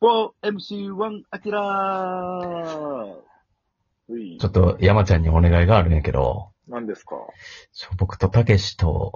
[0.00, 3.14] 4MC1 アキラー
[4.38, 7.16] ちょっと山ちゃんにお願いがあるんやけど、何ですか？
[7.98, 9.12] 僕とたけしと、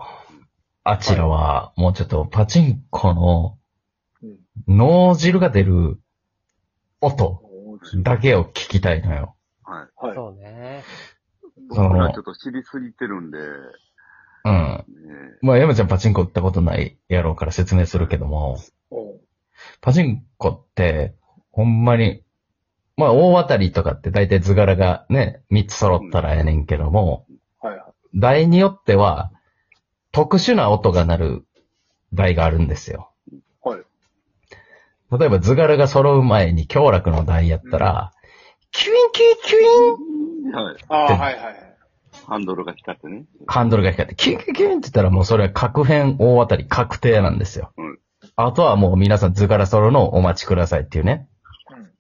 [0.85, 3.59] あちらは、もうちょっとパチンコの
[4.23, 4.39] うん。
[4.77, 6.01] 脳汁が出る
[7.01, 7.43] 音
[8.03, 9.37] だけを聞きたいのよ。
[9.63, 10.07] はい。
[10.07, 10.15] はい。
[10.15, 10.83] そうね。
[11.69, 13.45] 僕らちょっと知りすぎてるんで、ね
[14.45, 14.85] うん。
[15.43, 18.59] まあ山ちゃんパチンコ打ったことないやろうから説明するけども、
[18.91, 19.02] おう
[19.81, 21.15] パチンコって、
[21.51, 22.23] ほんまに、
[22.97, 27.27] まあ大当たりとかって大体図柄がね、3つ揃ったらやねんけども、
[27.61, 27.93] はいはい。
[28.15, 29.31] 台によっては、
[30.13, 31.47] 特殊な音が鳴る
[32.13, 33.11] 台があるんですよ。
[33.63, 33.81] はい。
[35.19, 38.13] 例えば図柄が揃う前に京楽の台やったら、
[38.71, 40.77] キュインキュインキュインはい。
[40.89, 41.77] ああ、はいはいはい。
[42.27, 43.25] ハンドルが光ってね。
[43.47, 47.73] ハンドルが光って、キュインキュインキュインって言ったらもうそれは確変大当たり確定なんですよ。
[47.77, 47.99] うん
[48.37, 51.29] あとはもう皆さん図柄揃うのをお待ちくださいっていうね。
[51.71, 51.91] うん。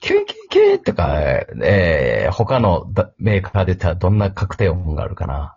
[0.00, 5.54] キュインキュインキュインとか、えー、他のだメーカーで言ったらどんな確定音があるかな。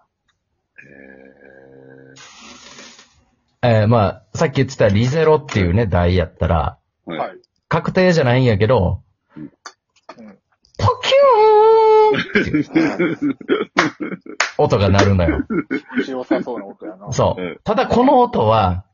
[3.64, 7.16] えー、まあ、さっき言ってたリゼロっていうね、台やったら、は。
[7.16, 7.42] はいい。
[7.68, 9.04] 確定じゃないんやけど、
[9.36, 9.52] うんうん
[10.78, 13.38] ポキューン
[14.58, 15.46] 音が鳴るのよ。
[15.96, 17.12] 口良さそうな音やな。
[17.12, 17.60] そううん。
[17.64, 18.91] ただこの音は、うん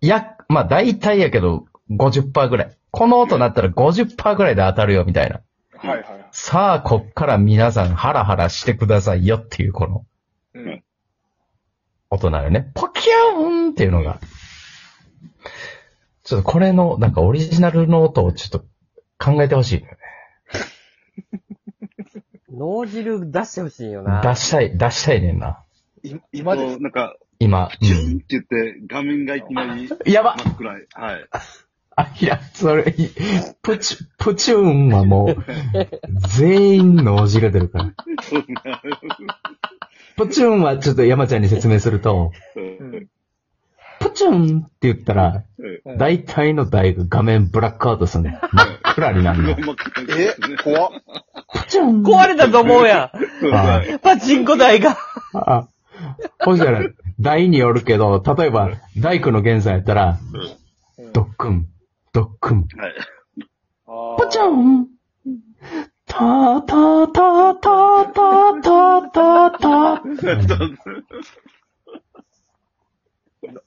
[0.00, 2.76] や、まあ大体やけど50%ぐらい。
[2.90, 5.40] この音鳴ったら50%ぐらいで当たるよみたいな。
[5.76, 6.28] はいはい。
[6.30, 10.06] さあ、こっから皆さんハラハラしてくださいよっていうこの
[10.54, 10.84] うん。
[12.10, 12.70] 音なのよね。
[12.74, 14.20] ポキューンっていうのが。
[16.24, 18.64] ちょっとこれの、なんかオリジナルの音をちょっと
[19.18, 19.84] 考えてほしい。
[22.52, 24.20] 脳汁出してほしいよな。
[24.20, 25.64] 出したい、出したいねんな。
[26.02, 27.70] い今でそうなんか、今。
[27.80, 30.86] チュンっうんて言って、画面がいきなりやば真っ暗い。
[30.92, 31.26] はい。
[31.96, 33.08] あ、いや、それ、い
[33.62, 35.36] プチ、プチューンはもう、
[36.28, 37.84] 全員脳汁出るから。
[40.16, 43.08] プチューンはちょっと山ちゃんに説明すると、うん。
[43.98, 48.32] プチューンって言ったら、うん大体の台が画面ブラックアウトすんねん。
[48.52, 49.50] 真っ暗になるの。
[49.50, 49.56] え
[50.62, 50.90] 怖っ。
[51.64, 53.10] プチューン壊れたと思うや
[53.52, 53.98] あん。
[53.98, 54.96] パチンコ台が。
[55.34, 55.68] あ、
[56.40, 56.80] ほんじゃら、
[57.20, 60.18] 台によるけど、例えば、大工の現在やったら、
[61.12, 61.68] ドックン、
[62.12, 62.94] ドックン、はい。
[63.86, 64.88] あプチューン。
[66.06, 71.02] ターターターターターターターター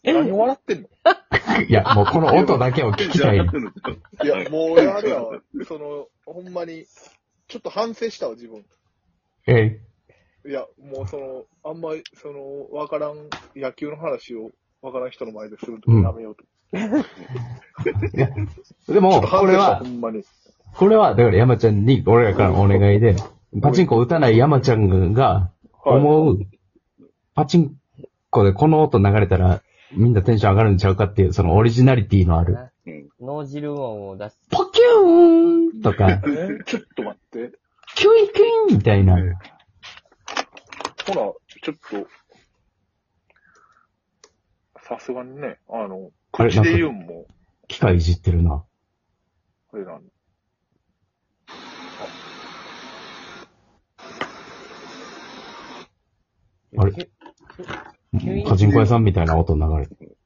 [0.03, 0.89] 何笑ってんの？
[1.67, 3.38] いや、もうこの音だけを聞きたい。
[3.38, 6.85] いや、もう俺あれやわ、その、ほんまに、
[7.47, 8.66] ちょっと反省したわ、自分。
[9.47, 9.79] え
[10.47, 13.16] いや、もうその、あんまり、その、わからん、
[13.56, 14.51] 野球の話を
[14.81, 16.44] わからん人の前でするとやめようと。
[16.78, 18.29] いや、
[18.88, 20.23] でも、これはほ、んまに。
[20.75, 23.16] これは、だから山ちゃんに、俺らからのお願いで、
[23.61, 25.51] パチンコ打たない山ちゃんが
[25.83, 26.39] 思う、
[27.33, 27.75] パチン
[28.29, 29.62] コでこの音流れたら、
[29.94, 32.57] みんなテンション上がるんちゃうかっていう、そのオリジナリティのある、
[33.19, 36.19] 脳汁音を出しポキューンとか、え
[36.66, 37.57] ちょっと待って。
[37.95, 39.16] キュイキュインみたいな。
[41.08, 42.08] ほら、ちょっと、
[44.82, 47.28] さすがにね、あの、あれ口で言うんも、
[47.68, 48.66] 機械いじってるな。
[49.72, 50.12] あれなんで。
[56.78, 56.92] あれ？
[56.92, 57.08] キュ
[58.20, 60.18] キュインパチンコ屋さんみたいな音流れてる。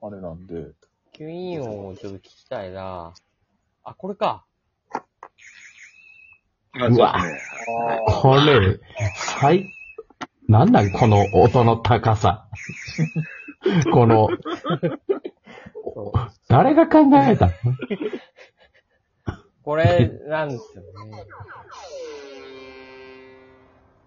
[0.00, 0.72] あれなんで。
[1.12, 3.12] キュイン音をちょっと聞きたいな。
[3.82, 4.46] あ、これか。
[6.86, 7.08] うですね。
[8.06, 8.80] これ、
[9.16, 9.70] 最、
[10.48, 12.48] なんなんこの音の高さ。
[13.92, 14.28] この、
[16.48, 17.50] 誰が考えた？
[19.62, 21.24] これなんですよね。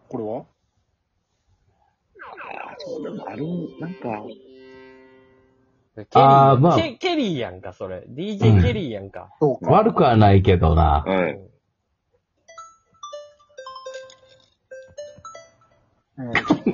[0.07, 0.45] これは？
[2.79, 3.45] そうでもある、
[3.79, 4.25] なんか、
[5.95, 8.03] ケリーあーまあケケリーやんか、それ。
[8.09, 9.29] DJ ケリーやんか。
[9.39, 9.69] そうか。
[9.71, 11.03] 悪くはないけどな。
[11.05, 11.39] はい。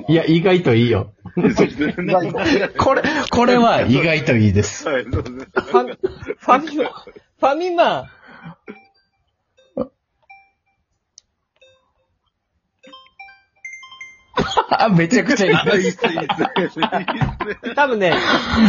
[0.08, 1.12] いや、意外といいよ。
[2.78, 4.88] これ、これは意外といいです。
[4.88, 5.46] はい、そうですね。
[5.54, 8.06] ファミ、ファミマ、ファミマ、
[14.70, 16.60] あ、めちゃくちゃいいいいっす、いいっす。
[16.60, 16.86] いいっすね。
[17.74, 18.14] 多分ね、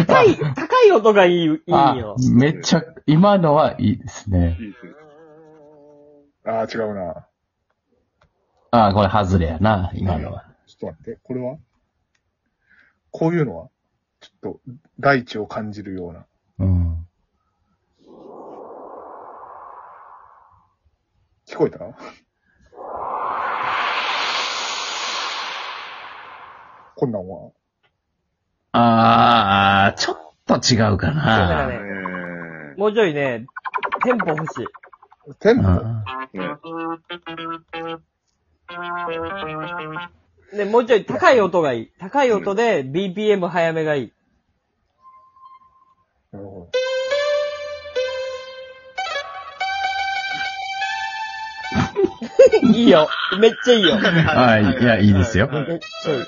[0.07, 2.15] 高い、高い音がいい、いいあよ。
[2.33, 4.57] めっちゃ、今のはいいですね。
[4.59, 4.93] いいっすね。
[6.45, 7.27] ああ、違うな。
[8.71, 10.48] あ、これ外れやな、今のは。
[10.79, 11.57] っと待って、これは？
[13.11, 13.69] こういうのは、
[14.21, 14.61] ちょっと、
[14.99, 16.25] 大地を感じるような。
[16.59, 17.07] うん。
[21.47, 21.79] 聞こえた？
[26.95, 27.51] こんなんは？
[28.71, 31.67] あー、ちょっと違うかな。
[31.67, 31.79] うね。
[32.77, 33.45] もうちょいね、
[34.03, 34.67] テンポ欲しい。
[35.39, 35.69] テンポ？
[40.53, 41.91] ねで、もうちょい高い音がいい。
[41.99, 44.13] 高い音で BPM 早めがいい。
[46.31, 46.69] なるほ
[52.73, 53.09] いいよ。
[53.39, 53.95] めっちゃいいよ。
[53.95, 55.49] はい、いや、いいですよ。
[55.51, 56.25] めっちゃいい。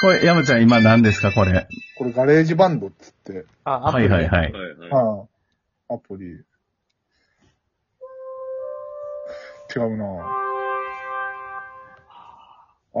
[0.00, 1.52] これ、山ちゃん今何ですか、これ。
[1.52, 1.60] ど。
[1.96, 4.52] これガレージバンドっつって、あ、アプリはいはいはい。
[4.52, 4.90] はいはい。
[4.90, 5.26] は
[5.88, 6.44] あ、アプリ。
[9.74, 10.53] 違うな
[12.96, 13.00] あ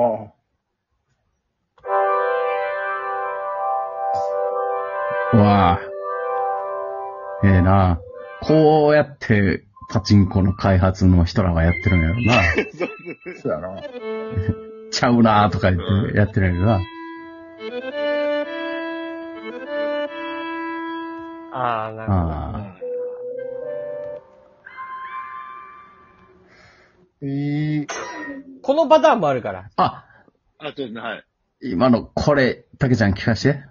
[5.32, 5.36] あ。
[5.36, 5.80] わあ。
[7.44, 8.00] ええな
[8.42, 12.42] こうやって、パチンコの開発の人らがやってるんやろな。
[13.42, 13.82] そうやな。
[14.90, 16.80] ちゃうなとか言ってやってるんやろな。
[21.52, 22.22] あー、なるほど。
[22.32, 22.76] あ
[27.22, 27.26] い
[27.60, 27.63] い。
[28.64, 29.70] このパターンもあるから。
[29.76, 29.82] あ。
[29.82, 30.06] あ、
[30.58, 31.24] あ、そうですね、はい。
[31.60, 33.62] 今の、これ、たけちゃん聞かして。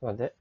[0.00, 0.32] 待って。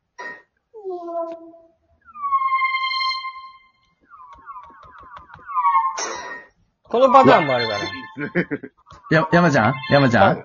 [6.84, 7.80] このパターンもあるから。
[9.10, 9.74] や、山ちゃん？
[9.90, 10.44] 山ちゃはん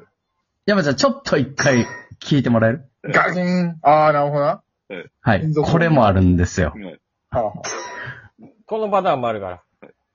[0.64, 1.84] 山ちゃん、ちょっと一回
[2.22, 2.88] 聞いてもらえる？
[3.12, 3.78] ガチン。
[3.82, 4.62] ああ、なるほどな。
[5.20, 6.72] はいこれもあるんですよ。
[6.74, 7.52] はいはあ、は
[8.64, 9.62] このパターンもあるから。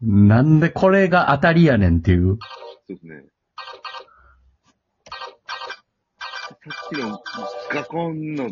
[0.01, 2.39] なんでこれが当たりやねんっていう。
[2.95, 3.24] ですね。
[6.45, 7.19] さっきの
[7.72, 8.51] ガコンの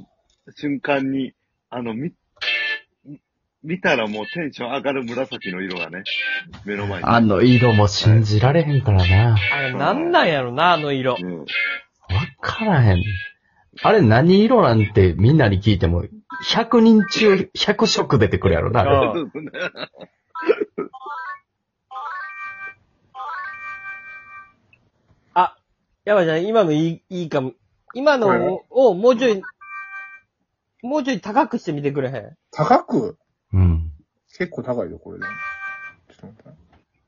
[0.56, 1.34] 瞬間に、
[1.70, 2.14] あの、み、
[3.64, 6.04] 見たらもうテンション上がる紫の色がね、
[6.66, 7.06] 目の前に。
[7.08, 9.36] あの色も信じられへんからな。
[9.54, 11.18] あれ、なんなんやろな、あの色。
[11.22, 11.40] うん。
[11.42, 11.46] わ
[12.42, 13.04] からへん。
[13.84, 16.04] あれ何色なんてみんなに聞いても、
[16.50, 18.82] 100人中100色出てくるやろな。
[18.82, 19.24] あれ
[26.06, 26.25] あそうですね。
[26.25, 27.53] あ、山ちゃん、今のいい、いいかも。
[27.94, 29.42] 今これのをもうちょい、
[30.81, 32.38] もうちょい高くしてみてくれへん？
[32.51, 33.18] 高く？
[33.53, 33.92] うん。
[34.38, 35.25] 結構高いよ、これで。
[35.25, 36.56] ちょっと待ってな。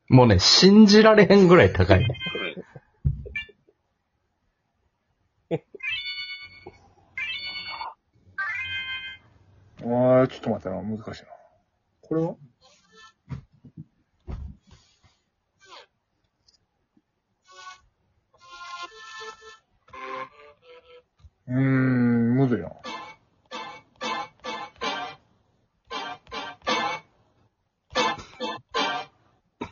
[0.09, 2.05] もうね、信じられへんぐらい高い。
[9.81, 11.29] あーちょっと待ってな、難しいな。
[12.01, 12.35] これは？
[21.53, 22.69] うーん、むずいな。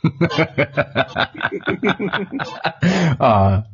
[3.18, 3.66] ああ。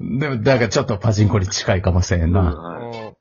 [0.00, 3.14] でも、だからちょっとパチンコに近いかもしれんな。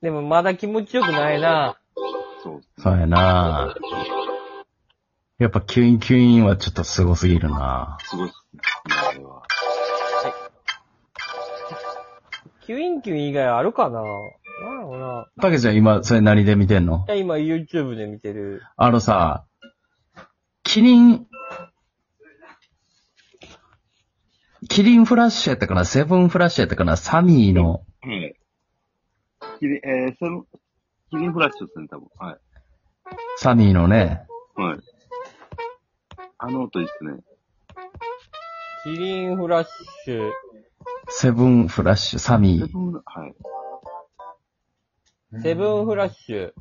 [0.00, 1.76] でもまだ気持ちよくないな。
[2.42, 3.74] そうそうやな。
[5.38, 7.98] やっぱキュインキュインはちょっとすごすぎるな。
[8.00, 8.34] すごいっす
[8.88, 8.93] ね。
[12.66, 14.00] キュインキュイン以外あるかな？
[14.00, 15.26] なんやろな。
[15.40, 17.04] たけちゃん今、それ何で見てんの？
[17.08, 18.62] いや、今 YouTube で見てる。
[18.76, 19.44] あのさ、
[20.62, 21.26] キリン、
[24.68, 25.84] キリンフラッシュやったかな？
[25.84, 26.96] セブンフラッシュやったかな？
[26.96, 28.34] サミーの、はい。
[29.60, 30.44] キリン、えー、その、
[31.10, 32.08] キリンフラッシュですね、多分。
[32.18, 32.38] はい。
[33.36, 34.78] サミーのね、はい。
[36.38, 37.20] あの音いいっすね。
[38.84, 39.66] キリンフラッ
[40.04, 40.30] シュ。
[41.16, 42.66] セブンフラッシュ、サミー。
[42.66, 43.36] セブンはい。
[45.42, 46.52] セブンフラッシュ。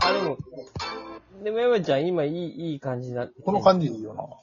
[0.00, 0.38] あ、でも、
[1.44, 4.22] でも山ちゃん今いい、いい感じになってきてこの感じいいよな。
[4.22, 4.42] こ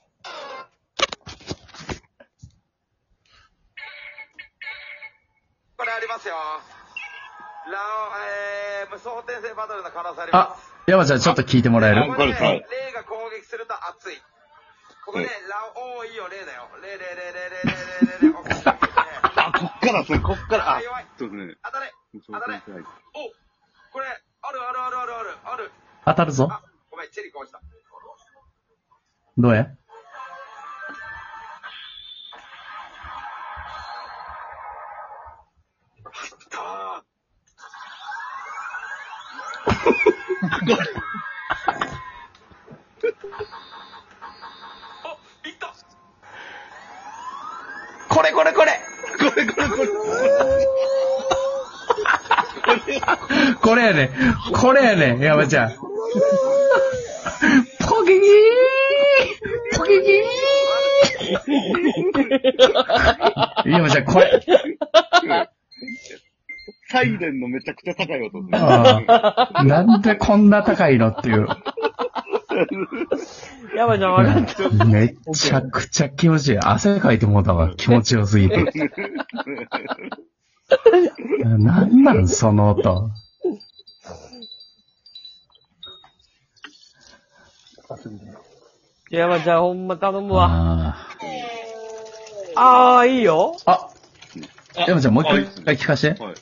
[5.85, 6.35] れありますよ。
[6.35, 6.41] ラ
[7.79, 7.81] オ、
[8.83, 12.33] えー、無双転生バトルの可能性ありまあす。、山ちゃんちょっと聞いてもらえあるここが
[13.03, 14.17] 攻撃すると熱い。
[15.05, 15.25] ここラ
[15.75, 16.69] オ、おーいいよ、霊だよ。
[16.81, 17.77] 霊、霊、霊、霊、霊、
[18.17, 18.93] 霊、霊、霊、お、ここだけね
[19.35, 20.81] あ、こっからですね、こっから、あ。
[20.81, 21.93] 当たれ。
[22.25, 22.83] そうですね。
[23.13, 23.29] お、
[23.93, 24.05] これ、
[24.41, 25.71] あるあるあるあるある、ある。
[26.05, 26.47] 当たるぞ。
[26.51, 27.61] あ、ごめん、チェリーこぼした。
[29.37, 29.71] どうや
[53.69, 54.09] これやね。
[54.51, 55.75] これやね、山ちゃん。
[55.75, 55.77] ポ
[58.03, 58.23] キギー
[59.77, 64.41] ポキギー山ちゃん、これ。
[66.89, 68.41] サイレンのめちゃくちゃ高い音
[69.63, 71.47] なんでこんな高いのっていう。
[73.77, 74.85] 山ちゃんわかった。
[74.85, 76.57] めっちゃくちゃ気持ちいい。
[76.57, 77.75] 汗かいてもうたわ。
[77.75, 78.65] 気持ちよすぎて。
[81.45, 83.11] なんなん、その音。
[89.09, 90.47] 山ちゃんほんま頼むわ。
[90.51, 91.07] あ
[92.55, 93.55] ああ、いいよ。
[93.65, 93.89] ーあ、
[94.87, 96.21] 山ちゃんもう一回聞かして。
[96.21, 96.35] はい。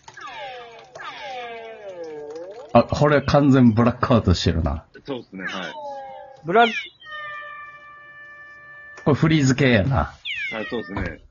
[2.74, 4.86] あ、これ完全ブラックアウトしてるな。
[5.06, 5.74] そうですね、はい。
[6.46, 6.74] ブラック、
[9.06, 10.14] これフリーズ系やな。
[10.52, 11.22] はい、そうですね。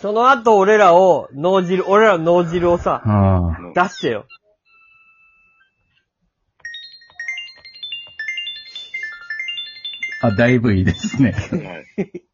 [0.00, 3.02] その後俺らを脳汁、俺らの脳汁をさ、
[3.74, 4.26] 出してよ。
[10.24, 11.32] あ、だいぶいいですね。
[11.32, 11.42] はい。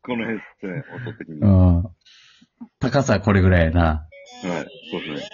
[0.03, 1.41] この辺ですね、音的に。
[1.41, 1.91] うはん。
[2.79, 4.07] 高さこれぐらいやな。
[4.45, 4.47] い、
[4.93, 5.29] そうですね。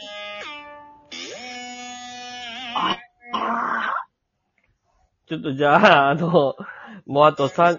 [5.28, 6.54] ちょっとじゃあ、あの、
[7.04, 7.78] もうあと3、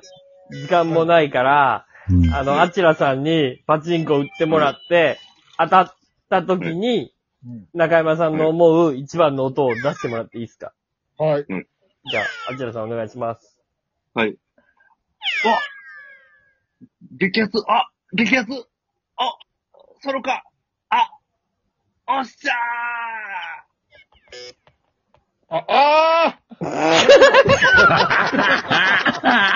[0.51, 2.33] 時間もないから、うん。
[2.33, 5.17] あの、アチラさんにパチンコ打ってもらって、
[5.57, 5.95] 当たっ
[6.29, 7.13] た時に、
[7.45, 10.73] うん中山さんの思う一番の音を出してもらっていいですか？
[11.17, 11.45] はい。
[11.47, 13.57] じゃあ、アチラさんお願いします。
[14.13, 14.37] はい。
[15.45, 15.59] あ
[17.17, 18.51] 激アツあ激アツ
[19.17, 19.37] あ
[20.01, 20.43] ソロか。
[20.89, 21.09] あ
[22.07, 22.57] おっしゃー。
[25.49, 26.67] あ、あー